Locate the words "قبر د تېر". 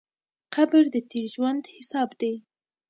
0.53-1.25